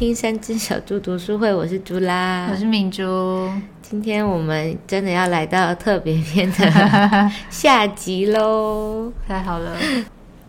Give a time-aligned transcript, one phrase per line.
[0.00, 3.46] 听三只小猪读书会，我是猪啦，我是明珠。
[3.82, 6.72] 今天我们真的要来到特别篇的
[7.50, 9.12] 下集喽！
[9.28, 9.76] 太好了，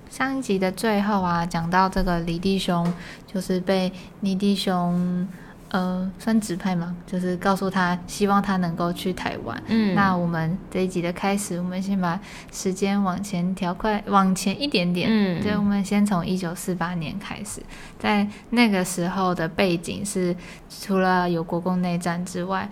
[0.10, 2.94] 上一集的最后啊，讲到这个李弟兄，
[3.28, 3.92] 就是被
[4.22, 5.28] 倪弟兄。
[5.72, 9.64] 呃，算指派嘛，就是告诉他，希望他能够去台湾。
[9.68, 12.20] 嗯，那我们这一集的开始，我们先把
[12.52, 15.08] 时间往前调快，往前一点点。
[15.10, 17.64] 嗯，对，我们先从一九四八年开始，
[17.98, 20.36] 在那个时候的背景是，
[20.70, 22.70] 除了有国共内战之外。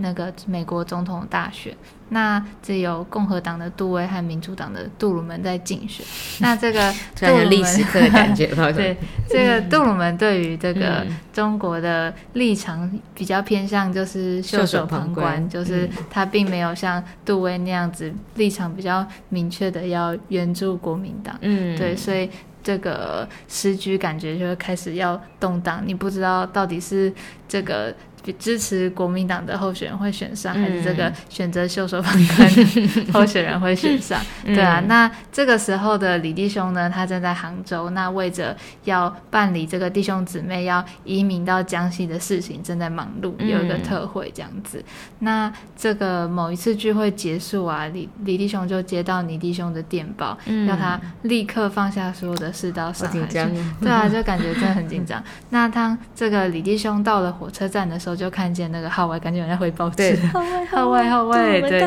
[0.00, 1.74] 那个美国总统大选，
[2.08, 6.04] 那这有共和党的杜威和民主党的杜鲁门在竞选。
[6.40, 8.96] 那这个 杜鲁门，历史课的感觉， 对
[9.28, 21.38] 这个杜鲁门对于这个中国的立场比较偏向，就是袖手旁观，就是他并没有像杜威那样子立场比较明确的要援助国民党。
[21.42, 22.28] 嗯，对，所以
[22.62, 27.12] 这个时局感觉就会开始要动荡，你不知道到底是
[27.48, 27.94] 这个。
[28.32, 34.20] 支持国民党的候选人会选上，还是这个选择袖手旁观的 候选人会选上？
[34.44, 44.84] 对啊，那这个时候的李弟兄呢，他正在杭州，那为着要办理这个弟兄姊妹要移民到江西的事情，正在忙碌，有一个特会这样子。
[45.20, 50.36] 那这个某一次聚会结束啊，李李弟兄就接到倪弟兄的电报，
[50.68, 53.38] 要他立刻放下所有的事到上海去。
[53.80, 55.22] 对啊，就感觉真的很紧张。
[55.50, 60.14] 那当这个李弟兄到了火车站的时候，我就看见那个号外，赶紧人在回报纸。
[60.70, 61.80] 号外，号外，对，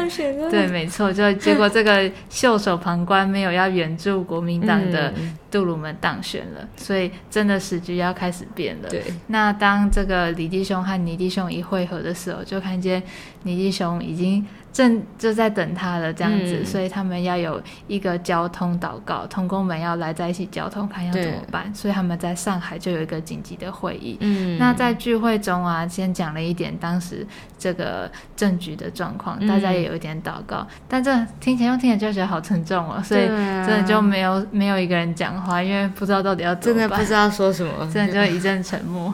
[0.50, 5.14] 对，没错，就 结果这个袖手旁观，没有要援助国民党的
[5.52, 8.90] 杜鲁门当选了，所以真的时局要开始变了。
[8.90, 13.04] 对，那当这个李弟兄和倪弟兄一会合的时候，就看见
[13.44, 14.44] 倪弟兄已经。
[14.74, 21.74] 正就在等他了，这样子，所以他们要有一个交通祷告，同工们要来在一起交通，看要怎么办。
[21.76, 24.18] 所以他们在上海就有一个紧急的会议。
[24.20, 27.26] 嗯，那在聚会中啊，先讲了一点当时
[27.58, 39.14] 这个政局的状况，大家也有一点祷告，但这听起来又听起来就觉得好沉重哦，所以真的就没有没有一个人讲话，因为不知道到底要真的不知道说什么， 真的就一阵沉默。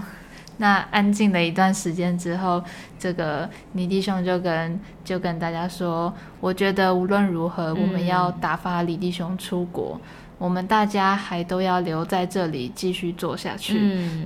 [0.62, 2.62] 那安静了一段时间之后，
[3.00, 10.00] 这个尼弟兄就跟就跟大家说：“我觉得无论如何，我们要打发李弟兄出国，
[10.38, 13.80] 我们大家还都要留在这里继续做下去。”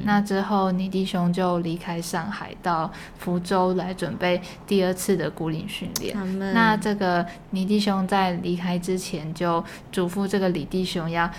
[0.06, 6.18] 那之后，倪弟兄就离开上海，到福州来准备第二次的孤岭训练。
[6.52, 11.30] 那这个倪弟兄在离开之前，就嘱咐这个李弟兄要。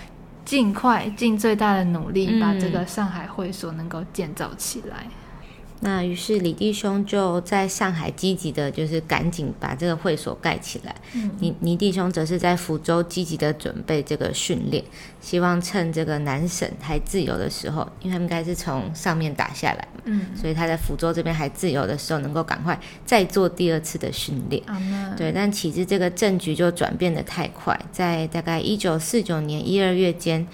[0.45, 5.07] 尽快尽最大的努力，把这个上海会所能够建造起来。
[5.81, 10.95] 那于是李弟兄就在上海积极的，就是赶紧把这个会所盖起来。
[11.39, 14.83] 倪倪弟兄则是在福州积极的准备这个训练，
[15.21, 24.63] 希望趁这个南省还自由的时候，因为他们应该是从上面打下来，嗯，所以他在福州这边还自由的时候，能够赶快再做第二次的训练。
[25.17, 30.47] 对，但其实这个政局就转变的太快，在大概一九四九年一二月间。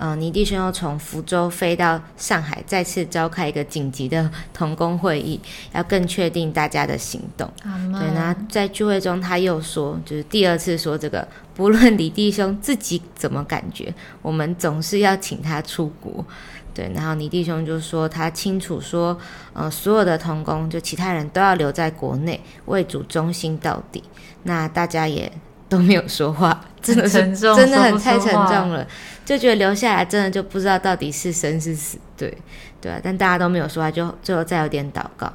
[0.00, 5.40] 嗯，倪弟兄又从福州飞到上海，再次召开一个紧急的同工会议，
[5.72, 7.50] 要更确定大家的行动。
[7.62, 13.92] 对，那在聚会中他又说，就是第二次说这个，不论李弟兄自己怎么感觉，
[14.22, 16.24] 我们总是要请他出国。
[16.72, 19.18] 对，然后倪弟兄就说他清楚说，
[19.52, 24.04] 呃，所有的同工就其他人都要留在国内为主忠心到底。
[24.44, 25.32] 那大家也。
[25.68, 28.86] 都没有说话，真的是真的很太沉重了，
[29.24, 32.36] 就觉得留下来真的就不知道到底是生是死，对
[32.80, 35.32] 对啊，但大家都没有说话，就最后再有点祷告。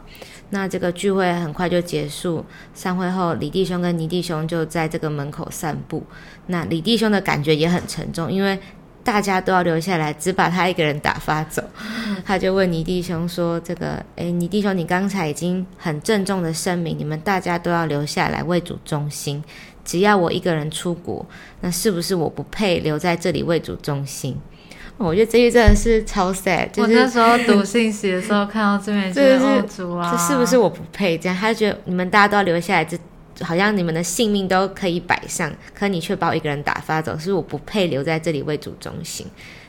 [0.49, 6.03] 那这个聚会很快就结束，散会后，李弟兄跟倪弟兄就在这个门口散步。
[6.47, 8.59] 那李弟兄的感觉也很沉重，因为
[9.03, 11.63] 大家都要留下来，只把他一个人打发走。
[12.23, 19.43] 他就问倪弟兄说：“这个，诶，倪弟兄，你刚才已经很郑重的声明，你们大家都要留下来为主中心。”
[19.85, 21.25] 只要我一个人出国，
[21.61, 24.37] 那是不是我不配留在这里为主中心？
[24.97, 26.69] 我觉得这句真的是超 sad。
[26.77, 31.17] 我那时候读信息的时候看到这边，就是主啊，这是不是我不配？
[31.17, 32.97] 这样，他就觉得你们大家都要留下来，这
[33.41, 39.25] 好像你们的性命都可以摆上，可你却把我一个人打发走，是我不配留在这里为主中心。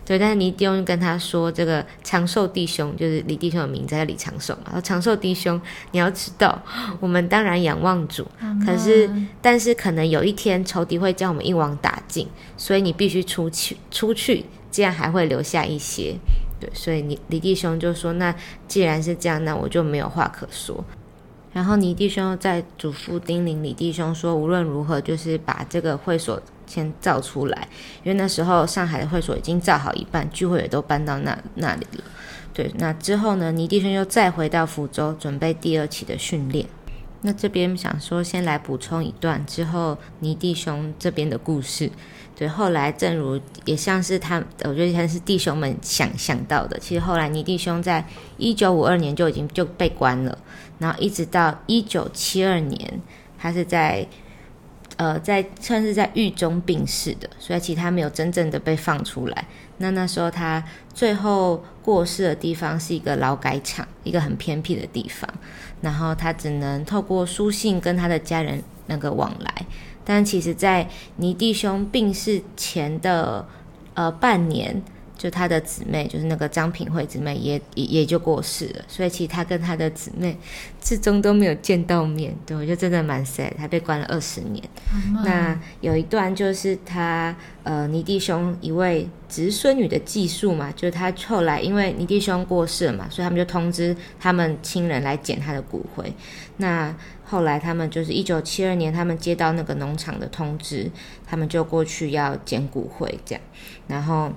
[0.07, 4.73] 对，但是倪弟兄跟他说：“这个长寿弟兄就是李弟兄的名字叫李长寿嘛。
[4.73, 5.59] 说长寿弟兄，
[5.93, 6.61] 你要知道，
[7.01, 8.27] 我们当然仰望主，
[8.67, 9.11] 可是
[9.41, 16.15] 但是可能有一天仇敌会将我们一网打尽，所以你必须出去出去，这样还会留下一些。
[16.61, 18.35] 对，所以你李弟兄就说：那
[18.69, 20.85] 既然是这样，那我就没有话可说。
[21.55, 27.69] 然后倪弟兄在嘱咐叮咛李弟兄说：无论如何，就是把这个会所。”先造出来，
[28.03, 32.05] 因为那时候上海的会所已经造好一半，聚会也都搬到那那里了。
[32.53, 36.67] 对，那之后呢，倪弟兄又再回到福州，准备第二期的训练。
[37.23, 41.91] 那这边想说，先来补充一段之后倪弟兄这边的故事。
[42.37, 46.79] 对，后来正如也像是他，我觉得像是弟兄们想想到的。
[46.79, 48.05] 其实后来倪弟兄在
[48.37, 50.37] 一九五二年就已经就被关了，
[50.79, 53.01] 然后一直到一九七二年，
[53.39, 54.07] 他是在
[54.97, 59.47] 呃在算是在狱中病逝的，所以其他没有真正的被放出来。
[59.79, 60.63] 那那时候他
[60.93, 65.29] 最后过世的地方是一个劳改场，一个很偏僻的地方。
[65.81, 69.67] 然后他只能透过书信跟他的家人那个往来，
[70.05, 73.47] 但其实，在倪弟兄病逝前的
[73.95, 74.83] 呃半年。
[75.17, 80.37] 就他的姊妹，就是那个张品惠姊妹，也也也就过世了，所以其实他跟他的姊妹
[80.81, 82.35] 至终都没有见到面。
[82.45, 84.63] 对，我就真的蛮 sad，他被关了二十年。
[85.25, 96.13] 那有一段就是他呃倪弟兄一位侄孙女的寄宿嘛，就是他后来因为倪弟兄过世了嘛，所以他们就通知他们亲人来捡他的骨灰。
[96.57, 96.95] 那
[97.25, 100.91] 后来他们就是一九七二年，他们接到那个农场的通知，
[101.25, 103.43] 他们就过去要捡骨灰这样，
[103.87, 104.33] 然后。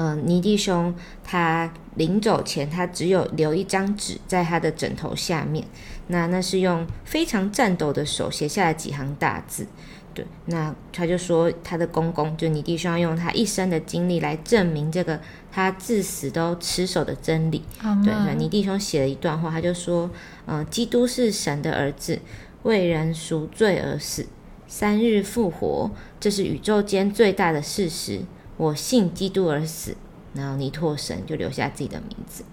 [0.00, 5.64] 嗯，尼弟兄他临走前，他只有留一张纸在他的枕头下面。
[6.06, 9.66] 那那是用非常颤抖的手写下了几行大字。
[10.14, 17.64] 对，那他就说他的公公就尼弟兄要用他一生的经历来证明这个他至死都持守的真理。
[18.04, 20.08] 对，尼弟兄写了一段话，他就说：
[20.46, 22.20] 嗯，基督是神的儿子，
[22.62, 24.26] 为人赎罪而死，
[24.68, 25.90] 三日复活，
[26.20, 28.20] 这是宇宙间最大的事实。
[28.58, 29.96] 我信基督而死，
[30.34, 32.44] 然后尼托神就留下自己的名字。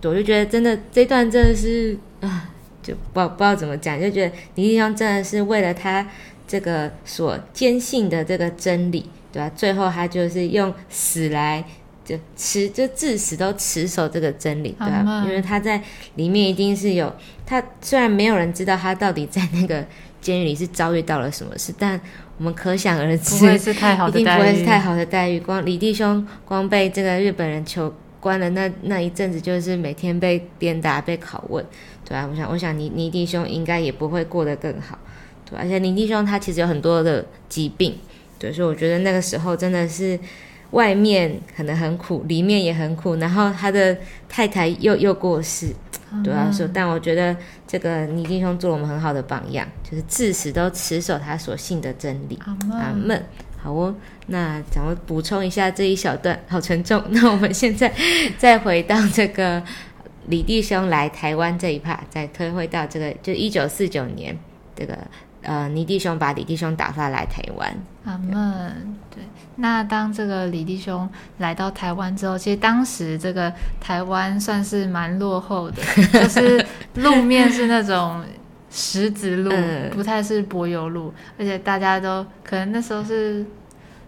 [0.00, 2.50] 对，我就觉得真的这段真的是啊，
[2.82, 6.04] 就不不知道怎么讲，就觉得尼弟兄真的是为了他
[6.48, 9.48] 这个所坚信的这个真理，对吧？
[9.54, 11.64] 最后他就是用死来
[12.04, 15.22] 就持，就至死都持守这个真理，对吧？
[15.24, 15.80] 因为他在
[16.16, 17.14] 里面一定是有
[17.46, 19.86] 他，虽然没有人知道他到底在那个
[20.20, 22.00] 监狱里是遭遇到了什么事，但。
[22.38, 24.22] 我们可想而知，不会是太好的待遇。
[24.22, 25.38] 一定不会是太好的待遇。
[25.38, 31.64] 光李弟兄光被这个日本人囚关了那那一阵子，就是每天被鞭打、被拷问，
[32.04, 32.28] 对啊？
[32.30, 34.98] 我想，我想你你弟兄应该也不会过得更好，
[35.48, 35.58] 对。
[35.58, 37.96] 而且你弟兄他其实有很多的疾病，
[38.38, 40.18] 对，所以我觉得那个时候真的是
[40.70, 43.14] 外面可能很苦，里面也很苦。
[43.16, 43.96] 然后他的
[44.28, 45.68] 太太又又过世。
[46.22, 47.36] 对啊，说，但我觉得
[47.66, 52.38] 这个倪弟兄做了我们很好的榜样，就是至死都持守他所信的真理。
[52.70, 53.24] 阿门。
[53.62, 53.94] 好哦，
[54.26, 57.02] 那咱们补充一下这一小段，好沉重。
[57.10, 57.92] 那我们现在
[58.36, 59.62] 再回到这个
[60.26, 64.36] 李弟兄来台湾这一趴，再推回到这个，就一九四九年
[64.74, 64.98] 这个。
[65.42, 67.74] 呃，倪弟兄把李弟兄打发来台湾。
[68.04, 68.96] 阿门。
[69.14, 69.22] 对，
[69.56, 71.08] 那当这个李弟兄
[71.38, 78.24] 来到台湾之后，其实当时这个台湾算是蛮落后的， 就是路面是那种
[78.70, 79.50] 石子路，
[79.92, 83.44] 不太是柏油路，而且大家都可能那时候是。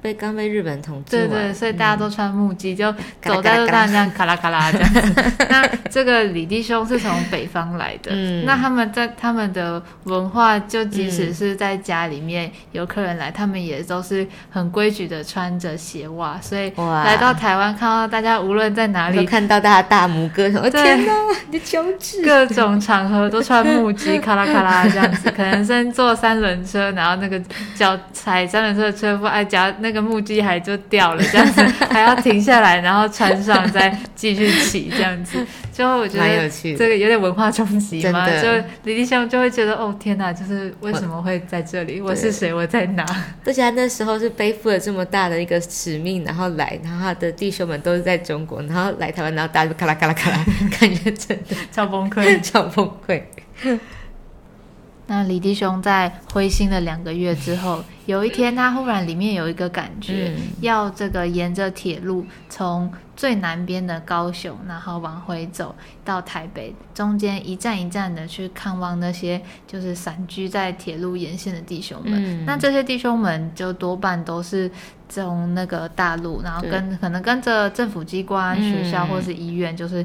[0.05, 2.93] 被刚被日本统治，对对，所以大家都穿木屐，就
[3.23, 5.33] 走在路上这样咔啦咔啦这样子。
[5.49, 8.15] 那这个李弟兄是从北方来的，
[8.45, 16.39] 那他们在他们的文化，就即使是在家里面有客人来，他们也都是很规矩的穿着鞋袜。
[16.39, 21.15] 所以来到台湾，看到大家无论在哪里，看到大家大拇哥，我天哪，
[21.49, 25.31] 你的脚趾，各种场合都穿木屐，咔啦咔啦这样子。
[25.31, 27.41] 可能先坐三轮车，然后那个
[27.75, 29.94] 脚踩三轮车的车夫，哎，脚那。
[29.95, 35.39] 个木屐还就掉了，这样子还要停下来，然后穿上再继续骑，这样子。
[35.73, 38.49] 最后我觉得这个有点文化冲击嘛，就
[38.85, 42.01] 李弟兄就会觉得哦天哪，就是为什么会在这里？
[42.01, 42.53] 我是谁？
[42.53, 43.05] 我在哪？
[43.47, 50.45] 而且他那时候是背负了这么大的一个使命，然后来，然后他的弟兄们都是在中国，然后来台湾，然后大家就咔啦咔啦咔啦，
[50.79, 53.23] 感觉真的超崩溃，超崩溃。
[55.07, 72.45] 那李弟兄在灰心了两个月之后，有一天他忽然里面有一个感觉，要这个沿着铁路从最南边的高雄，然后往回走到台北，中间一站一站的去看望那些就是散居在铁路沿线的弟兄们。
[72.45, 74.71] 那这些弟兄们就多半都是
[75.09, 80.05] 从那个大陆，然后跟可能跟着政府机关、学校或是医院，就是。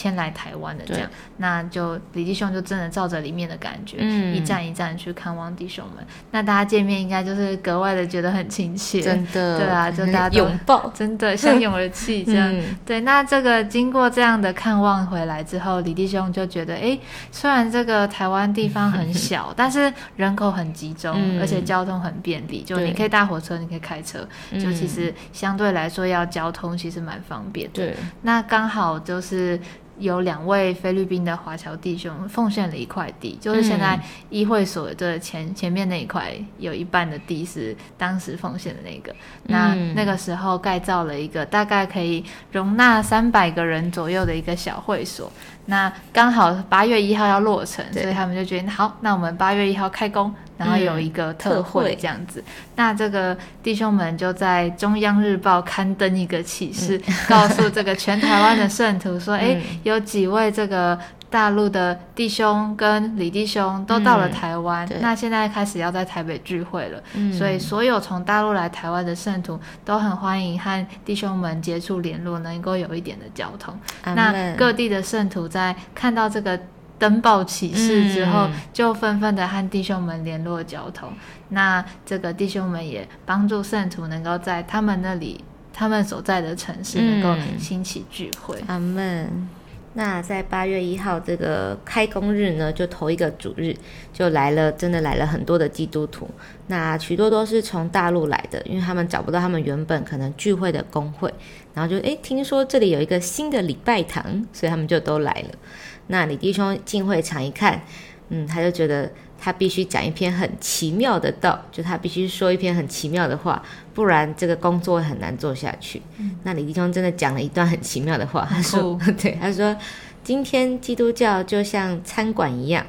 [0.00, 3.98] 迁来台湾的这样，那就李弟兄就真的照着里面的感觉，
[4.32, 6.02] 一站一站去看望弟兄们。
[6.30, 12.50] 那大家见面应该就是格外的觉得很亲切，真的，对啊，就大家拥抱， 真的相拥而泣这样。
[12.86, 16.98] 对，那这个经过这样的看望回来之后，李弟兄就觉得，哎，
[17.30, 27.74] 虽然这个台湾地方很 小，但是人口很集中，而且交通很便利，就你可以搭火车，你可以开车，就其实相对来说要交通其实蛮方便的。
[27.74, 29.60] 对，那刚好就是。
[30.00, 39.14] 有两位菲律宾的华侨弟兄奉献了一块地，就是现在议会所的前前面那一块，有一半的地是当时奉献的那个。
[39.44, 45.30] 那那个时候盖造了一个大概可以容纳三百个人左右的一个小会所。
[45.70, 52.44] 那刚好八月一号要落成，所以他们就决定好，那我们八月一号开工，然后有一个特惠这样子。
[52.76, 60.98] 那这个弟兄们就在中央日报刊登一个启示，告诉这个全台湾的圣徒说：“哎，有几位这个。”
[61.30, 67.00] 大陆的弟兄跟李弟兄都到了台湾，那现在开始要在台北聚会了，
[67.32, 73.72] 所以所有从大陆来台湾的圣徒都很欢迎和弟兄们接触联络，能够有一点的交通。
[74.02, 76.58] 那各地的圣徒在看到这个
[76.98, 81.12] 登报启事之后，就纷纷的和弟兄们联络交通。
[81.50, 88.62] 那这个弟兄们也帮助圣徒能够在他们那里、他们所在的城市能够兴起聚会。
[88.66, 89.48] 阿门。
[89.94, 93.74] 那在八月一号这个开工日呢，就头一个主日，
[94.12, 96.28] 就来了，真的来了很多的基督徒。
[96.68, 101.32] 那许多都是从大陆来的，因为他们找不到他们原本可能聚会的工会，
[101.74, 105.58] 然后就诶听说这里有一个新的礼拜堂，所以他们就都来了。
[106.06, 107.82] 那李弟兄进会场一看，
[108.28, 109.10] 嗯，他就觉得。
[109.42, 113.62] 他必须讲一篇很奇妙的道，就他必须说一篇很奇妙的话，
[113.94, 116.02] 不然这个工作很难做下去。
[116.42, 119.74] 那李弟兄真的讲了一段很奇妙的话，他说：“对，他说
[120.22, 122.84] 今天基督教就像餐馆一样，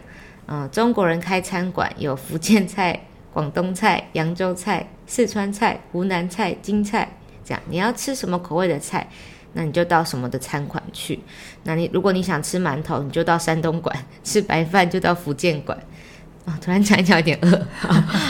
[0.47, 9.07] 嗯，中国人开餐馆有福建菜、广东菜、扬州菜、四川菜、湖南菜、京菜，这样你要吃什么口味的菜，
[9.53, 11.17] 那你就到什么的餐馆去。
[11.63, 15.77] 那你如果你想吃馒头，你就到山东馆；吃白饭就到福建馆。”
[16.45, 17.67] 哦，突然讲一讲有点饿。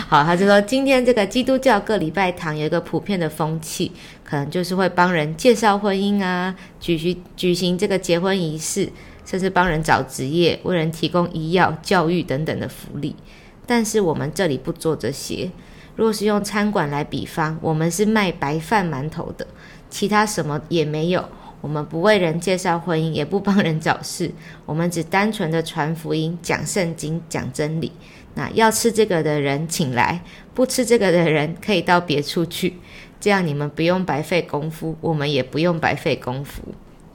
[0.09, 3.91] 好，他就说今天这个基督教各礼拜堂有一个普遍的风气，
[4.23, 8.89] 可能就是会帮人介绍婚姻啊，举行举行这个结婚仪式，
[9.25, 13.15] 甚至帮人找职业，为人提供医药、教育等等的福利。
[13.65, 15.49] 但是我们这里不做这些。
[15.95, 19.47] 若是用餐馆来比方，我们是卖白饭馒头的，
[19.89, 21.29] 其他什么也没有。
[21.61, 24.31] 我们不为人介绍婚姻，也不帮人找事，
[24.65, 27.91] 我们只单纯的传福音、讲圣经、讲真理。
[28.33, 30.21] 那要吃这个的人请来，
[30.53, 32.75] 不吃这个的人可以到别处去。
[33.19, 36.63] 这样你们不用白费功夫，我们也不用白费功夫。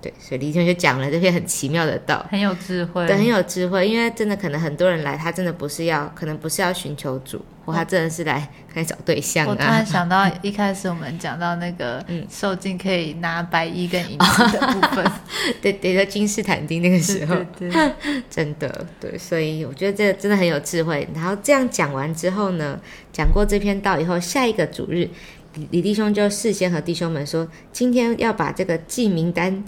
[0.06, 3.88] 对，所以李兄就讲了这篇很奇妙的道，很有智慧，对，很有智慧。
[3.88, 7.44] 因为真的可能很多人来，他真的不是要，可能不是要寻求主。
[7.64, 9.50] 或他真的是来来找对象啊！
[9.50, 15.04] 我突然想到，一开始我们讲到那个受尽可以拿白衣跟银子的部分，
[15.60, 17.68] 对，对在君士坦丁那个时候，对
[18.30, 21.08] 真的对，所以我觉得这真的很有智慧。
[21.12, 22.78] 然后这样讲完之后呢，
[23.12, 25.10] 讲过这篇道以后，下一个主日，
[25.54, 29.64] 李李弟兄就事先和弟兄们说，今天要把这个记名单，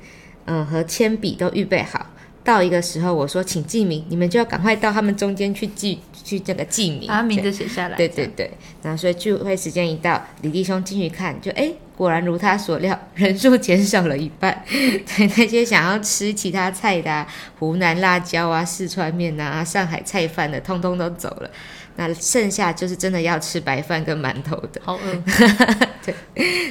[0.49, 2.07] 嗯，和铅笔都预备好。
[2.43, 7.97] 到一个时候，我说请记名，你们就要赶快到他们中间去记，去这个记名，把名字写下来。
[7.97, 8.51] 对对对，
[8.83, 14.65] 然后所以聚会时间一到，李弟兄进去看，就哎，果然如他所料，人数减少了一半。
[14.67, 17.27] 对那些想要吃其他菜的，
[17.59, 21.51] 湖南辣椒啊、四川面啊、上海菜饭的，通通都走了。
[21.99, 25.23] 那剩下就是真的要吃白饭跟馒头的，好饿。
[26.07, 26.15] 对，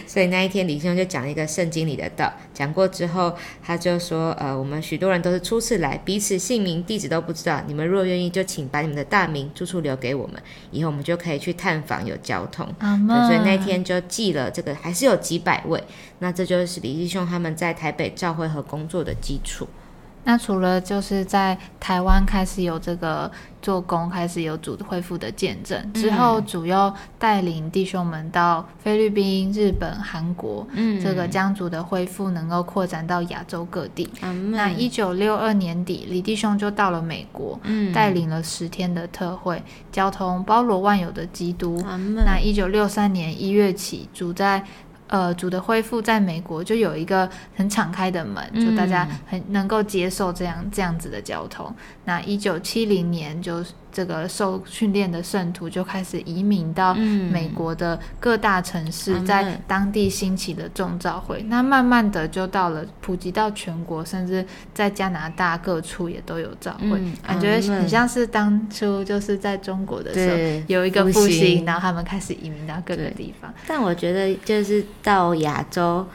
[0.07, 7.61] 所以那一天李兄就讲一个圣经里的道，讲过之后，他就说，呃，我们许多人都是初次来，彼此姓名、地址都不知道。
[7.67, 10.41] 你们若愿意，就请把你们的大名、住处留给我们，
[10.71, 12.65] 以后我们就可以去探访，有交通。
[12.79, 15.83] 所以那天就记了这个，还是有几百位。
[16.19, 19.67] 那这就是李弟兄他们在台北教会和工作的基础。
[20.27, 23.31] 那除了就是在台湾开始有这个
[23.61, 34.09] 做工，开始有主恢复的见证之后，主要带领弟兄们到菲律宾、日本、韩国，嗯，这个将主的恢复能够扩展到亚洲各地。
[34.51, 41.81] 那一九六二年底，李弟兄就到了美国，嗯，带领了十天的特会，交通包罗万有的基督。
[42.25, 44.61] 那一九六三年一月起，主在。
[45.07, 51.73] 呃，主的恢复在美国就有一个很敞开的门，就大家很能够接受这样这样子的交通。
[52.05, 53.63] 那一九七零年就
[53.97, 61.43] 这个受训练的圣徒就开始移民到美国的各大城市，在当地兴起的众召会。
[61.47, 67.01] 那慢慢的就到了普及到全国，甚至在加拿大各处也都有召会。
[67.25, 73.51] 感觉很像是当初就是在中国的时候有一个复兴，然后他们开始移民到各个地方。
[73.65, 76.05] 但我觉得就是到亚洲。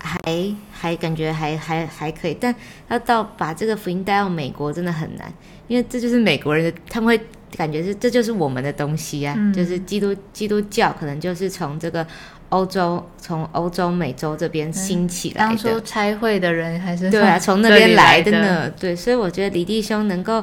[0.00, 2.54] 还还感觉还还还可以，但
[2.88, 5.32] 要到把这个福音带到美国真的很难，
[5.66, 7.24] 因为这就是美国人的，他们会
[7.56, 12.06] 感觉是这就是我们的东西啊，就是基督基督教可能就是从这个
[12.50, 15.40] 欧洲从欧洲美洲这边兴起来的。
[15.40, 18.70] 当初差会的人还是对啊， 从那边来的呢。
[18.70, 20.42] 对，所以我觉得李弟兄能够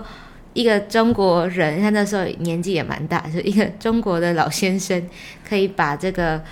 [0.54, 5.02] 一个中国人，他那时候年纪也蛮大，就一个中国的老先生，
[5.48, 6.44] 可以把这个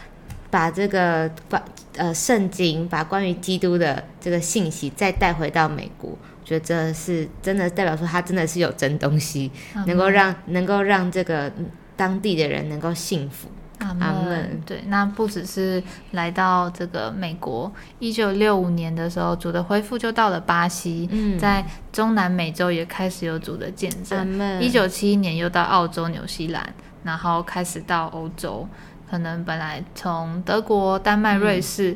[0.53, 1.59] 把这个把。
[1.95, 9.51] 呃，圣经把关于基督的这个信息再带回到美国，我觉得这是真的代表说他真的是有真东西，
[9.85, 11.53] 能够让能够让这个
[11.95, 13.47] 当地的人能够幸福。
[13.77, 14.59] 阿门。
[14.65, 15.83] 对，那不只是
[16.13, 21.07] 来到这个美国，一九六五年的时候，主的恢复就到了巴西，
[21.39, 24.59] 在中南美洲也开始有主的见证。
[24.59, 28.67] 一九七一年又到澳洲、纽西兰，然后开始到欧洲。
[29.09, 31.95] 可能本来从德国、丹麦、瑞士，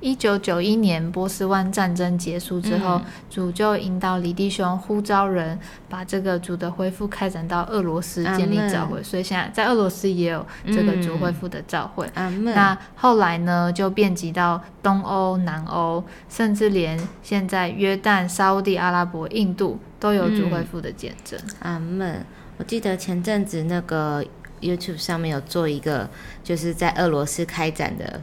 [0.00, 3.00] 一九九一年波斯湾战争结束之后，
[3.30, 12.06] 主就引导李弟兄呼召人，把这个主的恢复开展到俄罗斯建立教会，所以现在在俄罗斯也有这个主恢复的教会。
[12.42, 21.40] 那后来呢，就遍及到东欧、南欧，甚至连现在约旦、沙地阿拉伯、印度都有主恢复的见证。
[21.60, 22.24] 阿门。
[22.58, 24.22] 我记得前阵子那个。
[24.60, 26.08] YouTube 上面有做一个，
[26.42, 28.22] 就是在俄罗斯开展的，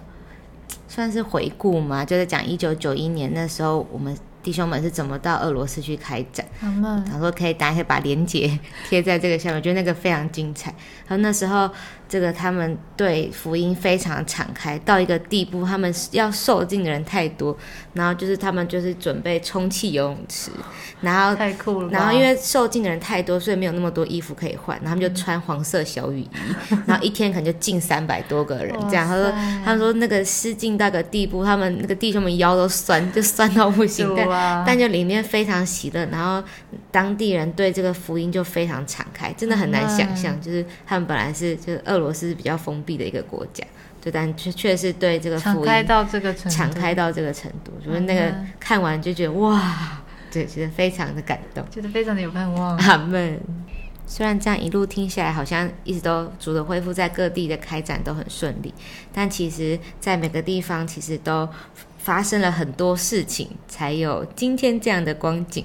[0.87, 4.17] 算是回顾嘛，就是讲一九九一年那时候我们。
[4.43, 6.45] 弟兄们是怎么到俄罗斯去开展？
[6.59, 8.59] 他说可以，大家可以把链接
[8.89, 10.69] 贴在这个下面，我觉得那个非常精彩。
[11.07, 11.69] 然后那时候，
[12.07, 17.57] 这个他们对福音非常敞开，到一个地步，他们要受尽的人太多，
[17.93, 20.51] 然后就是他们就是准备充气游泳池，
[21.01, 21.89] 然后太酷了。
[21.89, 26.29] 然后因为受尽的人太多，所以没有那么多衣服可以换，然后他们就穿黄色小雨衣，
[26.85, 29.07] 然后一天可能就进三百多个人这样。
[29.07, 29.31] 他说
[29.63, 34.13] 他们说那个失禁到个地步，他们那个弟兄们腰都酸，就酸到不行。
[34.15, 34.27] 但
[34.77, 36.43] 就里面非常喜乐，然后
[36.91, 43.63] 当地人对这个福音就非常敞开，真的很难想象，就是他们本来是就是俄罗斯比较封闭的一个国家，
[44.01, 52.75] 就但却确实对这个敞开到这个程敞开到这个程度，就是那个看完就觉得哇，对，觉得非常的感动，觉得非常的有盼望。
[52.77, 53.39] 阿门。
[54.05, 58.73] 虽然这样一路听下来，好像一直都主的恢复在各地的开展都很顺利，
[59.13, 61.47] 但其实在每个地方其实都。
[62.03, 65.63] 发生了很多事情，才有今天这样的光景。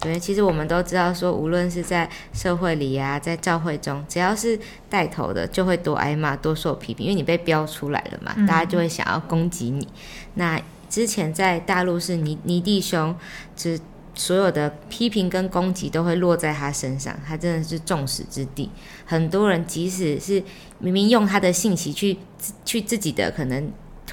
[0.00, 9.86] 对，其实我们都知道，说无论是在社会里呀，在教会中，只要是带头的，就会多挨骂、多受批评，因为你被标出来了嘛，大家就会想要攻击你。
[10.34, 13.14] 那之前在大陆是尼尼弟兄，
[13.56, 13.78] 只
[14.14, 18.70] 所有的批评跟攻击都会落在他身上，他真的是众矢之的。
[19.04, 20.42] 很多人即使是
[20.78, 22.16] 明明用他的信息去
[22.64, 23.70] 去自己的可能。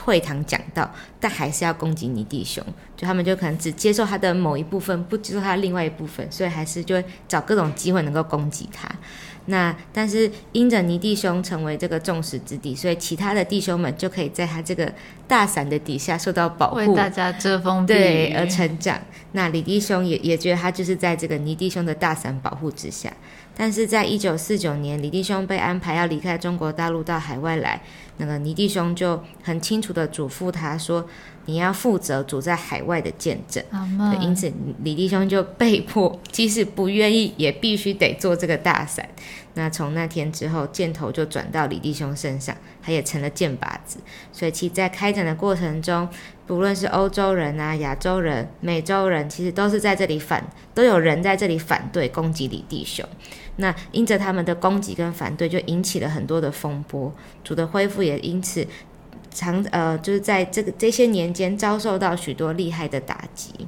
[0.07, 0.89] 会堂讲到，
[1.19, 2.63] 但还是要攻击你弟兄，
[2.95, 8.89] 就他们就可能只接受他的某一部分，不接受他的另外一部分，所以还是就会找各种机会能够攻击他。
[9.47, 14.89] 那但是因着你弟兄成为这个众矢之的，所以其他的弟兄们就可以在他这个
[15.27, 18.97] 大伞的底下受到保护，为大家遮风避雨而成长。
[19.33, 23.11] 那李弟兄也也觉得他就是在这个尼弟兄的大伞保护之下。
[23.59, 27.81] 但是在一九四九年，李弟兄被安排要离开中国大陆到海外来，
[28.17, 31.09] 那个尼弟兄就很清楚的嘱咐他说
[31.45, 33.63] ：“你要负责主在海外的见证。”
[34.21, 39.09] 因此李弟兄就被迫，即使不愿意，也必须得做这个大伞。
[39.55, 43.97] 那从那天之后，箭头就转到李弟兄身上，他也成了箭靶子。
[44.31, 46.07] 所以其在开展的过程中，
[46.45, 53.03] 不论是欧洲人啊、亚洲人、美洲人，其实都是在这里反，都有人在这里反对攻击李弟兄。
[53.57, 57.13] 那因着他们的攻击跟反对，就引起了很多的风波。
[57.43, 58.65] 主的恢复也因此
[59.29, 63.67] 长呃，就是在这个这些年间遭受到许多厉害的打击。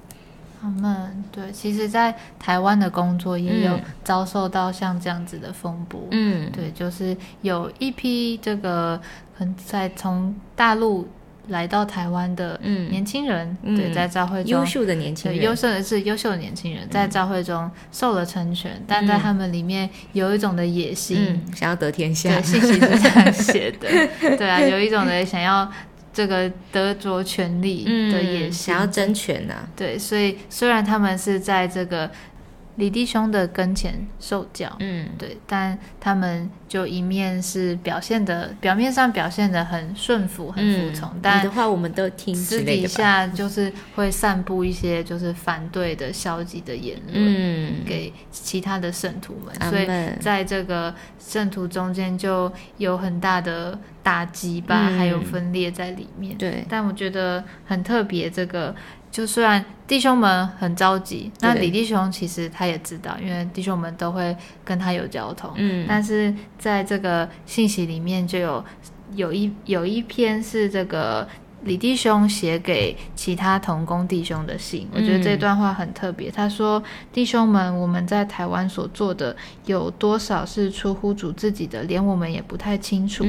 [0.61, 6.01] 他们对，其实，在台湾的工作也有遭受到像这样子的风波。
[6.11, 8.99] 嗯，对，就是有一批这个
[9.37, 11.07] 可能在从大陆。
[11.49, 12.59] 来到台湾的
[12.89, 22.29] 年轻人，对，在教会中优秀的年轻人，优秀的是优秀的年轻人，在教会中受了成全，但在他们里面有一种的野心，想要得天下。
[22.29, 23.87] 对，信息是这样写的。
[24.37, 25.69] 对啊，有一种的想要
[26.13, 29.55] 这个得着权力的野心，想要争权呐。
[29.75, 32.09] 对，所以虽然他们是在这个。
[32.79, 49.85] 李弟兄的跟前受教，嗯，对，但他们就一面是表现的，表面上表现的很顺服、很服从，但的话我们都听私底下就是会散布一些就是反对的消极的言论，嗯，给其他的圣徒们，所以
[50.21, 56.37] 在这个圣徒中间就有很大的打击吧，还有分裂在里面。
[56.37, 58.73] 对，但我觉得很特别，这个。
[59.11, 65.51] 就虽然弟兄们很着急，那李弟兄其实他也知道，因为弟兄们都会跟他有交通。
[65.55, 68.63] 嗯，但是在这个信息里面就有
[69.15, 71.27] 有一有一篇是这个
[71.63, 76.29] 李弟兄写给其他同工弟兄的信，我觉得这段话很特别。
[76.29, 83.25] 他说：“弟兄们，我们在台湾所做的有多少是出乎主自己的，连我们也不太清楚。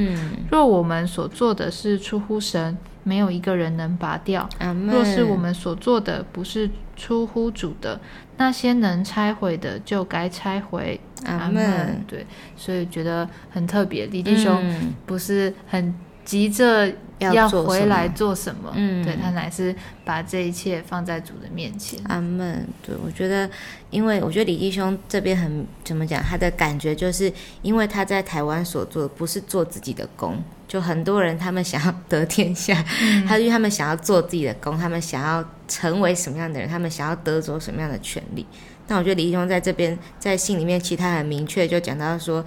[0.51, 4.49] 若我们所做的是出乎神。”没有一个人能拔掉。
[4.87, 8.01] 若是我们所做的不是出乎主的，
[8.37, 11.01] 那些能拆毁的就该拆毁。
[11.25, 12.05] 阿门。
[12.07, 14.07] 对，所以觉得很特别。
[14.07, 14.63] 李弟兄
[15.07, 16.93] 不是很急着。
[17.21, 18.73] 要回来做什么？
[18.75, 22.01] 嗯，对他乃是把这一切放在主的面前。
[22.09, 22.67] 阿门。
[22.83, 23.47] 对我觉得，
[23.91, 32.81] 因为我觉得李弟兄这边很怎么讲，他的感觉就是因为他在台湾所做的不是做自己的工，就很多人他们想要得天下，
[33.27, 38.47] 他因为他们想要做自己的工，他们想要成为什么样的人，他们想要得着什么样的权利。
[38.87, 42.45] 那我觉得李弟兄在这边在信里面，其实他很明确就讲到说。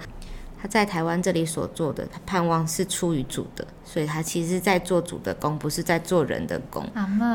[0.56, 6.82] 他在台湾这里所做的，他盼望是出于主的，所以他其实在做主的工，不是在做人的工。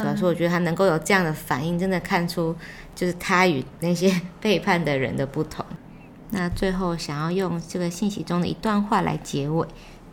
[0.01, 2.55] 主要是我觉得他能够有这样的反应，真的看出
[2.95, 5.63] 就是他与那些 背叛的人的不同。
[6.31, 9.67] 那最后想要用这个信息中的一段话来结尾，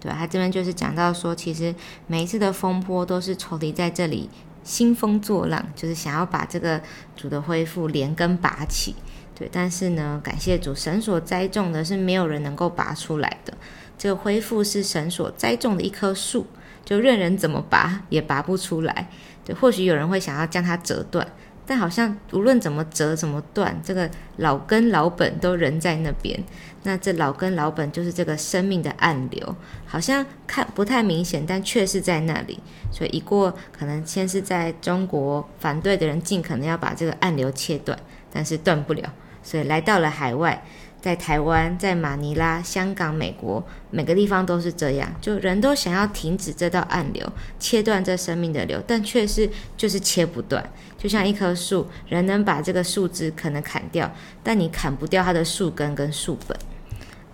[0.09, 0.15] 对？
[0.15, 1.75] 他这边就是讲到说，其实
[2.07, 4.29] 每一次的风波都是仇敌在这里
[4.65, 6.81] 兴风作浪，就是想要把这个
[7.17, 8.95] 主的恢复连根拔起。
[9.35, 13.53] 对，但是呢，感谢主，神所栽种的是没有人能够拔出来的。
[13.99, 16.47] 这个恢复是神所栽种的一棵树，
[16.85, 19.11] 就任人怎么拔也拔不出来。
[19.45, 21.27] 对，或许有人会想要将它折断，
[21.67, 26.41] 但好像无论怎么折怎么断，这个老根老本都仍在那边。
[26.85, 32.61] 那这老根老本就是这个生命的暗流，好像看不太明显，但却是在那里。
[32.93, 37.99] 所以一过，可能先是在中国反对的人尽可能要把这个暗流切断，
[38.33, 39.13] 但是断不了。
[39.43, 40.63] 所以来到了海外，
[41.07, 47.25] 在台湾、在马尼拉、香港、美国，每个地方都是这样，就人都想要停止这道暗流，
[47.61, 50.69] 切断这生命的流，但却是就是切不断。
[50.99, 56.59] 就像一棵树，人能把这个树枝可能砍掉，但你砍不掉它的树根跟树本。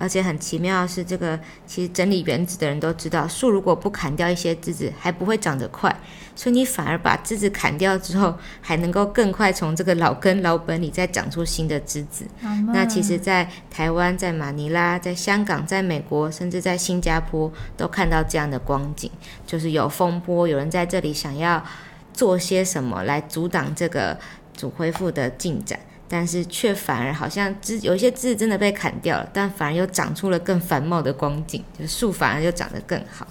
[0.03, 5.97] 而且很奇妙的是，这个其实整理原子的人都知道，树如果不砍掉一些枝子，还不会长得快。
[6.35, 12.27] 所以你反而把枝子砍掉之后，还能够更快从这个老根老本里再长出新的枝子。
[12.75, 19.09] 那其实，在台湾、在马尼拉、在香港、在美国，甚至在新加坡，都看到这样的光景，
[19.47, 21.65] 就是有风波，有人在这里想要
[22.13, 24.19] 做些什么来阻挡这个
[24.57, 25.79] 主恢复的进展。
[26.15, 33.27] 但是却反而好像枝有一些枝真的被砍掉了，但反而又长出了更繁茂的光景，就是树反而又长得更好。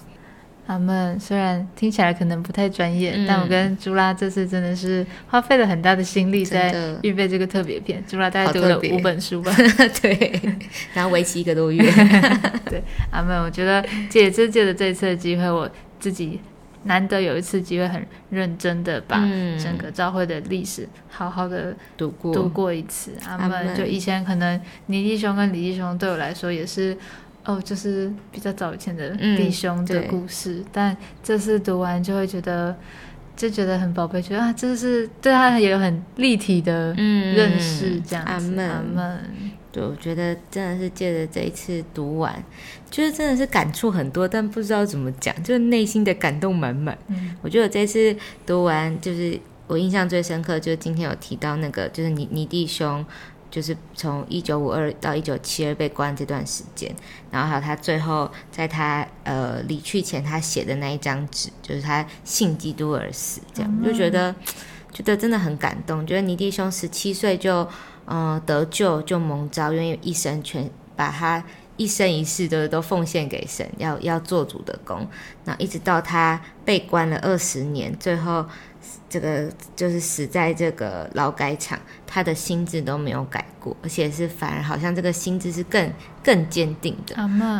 [0.66, 8.02] 阿们虽然听起来可能不太专业，但我跟朱拉这次真的是花费了很大的心力在预备这个特别片。
[8.04, 9.54] 朱拉大概读了五本书吧，
[10.02, 10.40] 对，
[10.92, 11.82] 然后为期一个多月。
[12.68, 16.40] 对，阿妹，我觉得借这借的这次的机会，我自己。
[16.84, 19.18] 难得有一次机会，很认真的把
[19.62, 23.12] 整个教会的历史好好的读过读过一次。
[23.20, 26.96] 他们就以前可能倪弟兄跟李弟兄对我来说也是
[27.44, 30.64] 哦，就是比较早以前的弟兄的故事。
[30.72, 32.76] 但这次读完就会觉得，
[33.36, 38.58] 就觉得很宝贝，觉得啊，这是对他也有很立体的认识，这样子。
[38.60, 39.18] 阿门。
[39.72, 42.44] 对，我觉得真的是借着这一次读完，
[42.90, 46.96] 就是真的是感触很多，但不知道怎么讲，就是内心的感动满满。
[47.06, 53.02] 嗯，我觉得这次读完，就是我印象最深刻，就是今天有提到那个，就是你你弟兄，
[53.50, 56.94] 就是从一九五二到一九七二被关这段时间，
[57.30, 64.34] 然后还有他最后在他呃离去前他写的那一张纸，就是他信基督而死，这样就觉得
[64.92, 66.06] 觉得真的很感动。
[66.06, 67.66] 觉得你弟兄十七岁就。
[68.06, 71.42] 嗯，得救就蒙召，愿意一生全把他
[71.76, 75.06] 一生一世都都奉献给神，要要做主的工。
[75.44, 78.44] 那一直到他被关了二十年，最后
[79.08, 85.90] 这个就是死在这个劳改场，他的心智都没有改过，而且是反而好像这个心智是更
[86.22, 87.16] 更坚定的。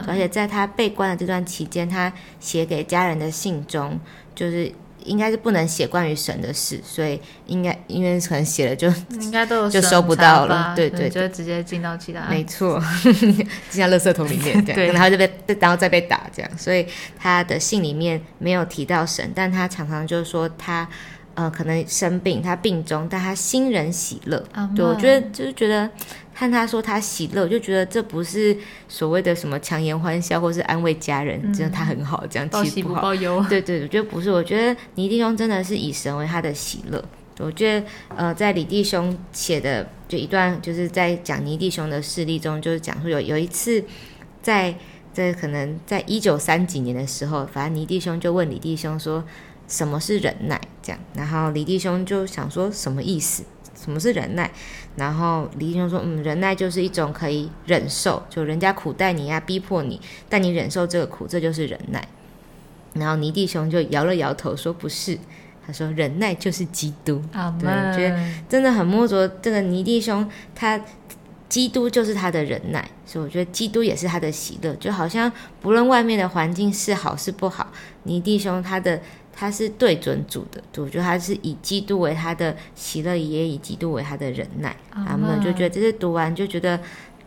[0.07, 3.99] 而且在他被关的这段期间，他写给家人的信中，
[4.35, 4.71] 就是
[5.05, 8.89] 应该是不能写关于神的事，所以应该因为可能写了就
[9.21, 12.83] 应该都有 就收不到了，对对，就直接进到其他，没错，
[13.71, 16.87] 进到垃圾桶里面 这样，然后就被然后再被打这样，所以
[17.19, 20.89] 他的信里面没有提到神，但他常常就是说他
[21.35, 24.43] 呃可能生病，他病中，但他心人喜乐，
[24.75, 25.91] 对我觉得就是觉得。
[26.35, 28.57] 看他说他喜乐，我就觉得这不是
[28.89, 33.45] 所谓的什么强颜欢笑，或是安慰家人，真的他很好，这样报喜不报忧。
[33.51, 37.05] 对对，我觉得不是，我觉得倪弟兄真的是以神为他的喜乐。
[37.39, 43.85] 我觉得呃，在李弟兄写的就一段，就是在讲倪弟兄的事例中，就是讲说有有一次
[44.41, 44.75] 在
[45.13, 49.23] 在可能在一九三几年的时候，反正倪弟兄就问李弟兄说
[49.73, 53.43] 什么是忍耐，这样，然后李弟兄就想说什么意思。
[53.75, 54.49] 什么是忍耐？
[54.95, 62.07] 然后李弟兄说：“嗯，忍耐就是一种可以忍受，就人家苦待你呀，逼迫你，但你忍受这个苦，这就是忍耐。”
[62.95, 65.19] 然后尼弟兄就摇了摇头说：“不是。”
[65.67, 67.21] 他说：“忍耐就是基督。”
[67.59, 68.17] 对，我觉得
[68.49, 70.81] 真的很摸着这个尼弟兄，他
[71.49, 77.73] 基督就是他的忍耐，所以我觉得基督也是他的喜乐，就好像不论外面的环境是好是不好，
[78.05, 79.01] 尼弟兄他的。
[79.33, 84.77] 他是对准主的，主就他是以基督为他的喜乐，也以基督为他的忍耐。
[84.91, 86.79] 他们就觉得这次读完就觉得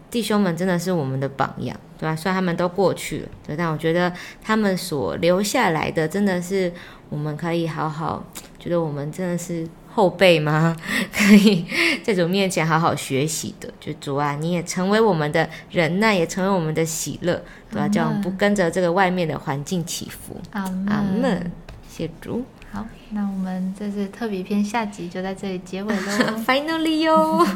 [0.10, 2.16] 弟兄们真的是我们的榜样，对吧？
[2.16, 6.72] 虽然他们都过去了，对，但我觉得他们所留下来的真的是
[7.10, 8.24] 我们可以好好
[8.58, 10.76] 觉得我们真的是后辈吗？
[11.12, 11.66] 可以
[12.04, 13.68] 在主面前好好学习的。
[13.80, 17.90] 就主啊，你也成为我们的忍耐，也成为我们的喜乐，对吧？
[17.92, 20.40] 这样不跟着这个外面的环境起伏。
[20.52, 21.52] 阿门。
[21.98, 26.12] 谢主，好，那我们这次特别篇下集就在这里结尾喽。
[26.46, 27.48] Finally 哟，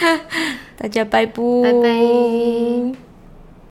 [0.78, 3.11] 大家拜拜，拜拜。